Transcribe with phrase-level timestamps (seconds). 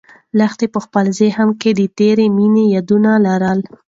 [0.39, 3.59] لښتې په خپل ذهن کې د تېرې مېنې یادونه لرل.